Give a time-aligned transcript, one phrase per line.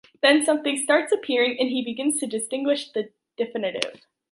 [0.23, 4.07] Then something starts appearing and he begins to distinguish the definitive.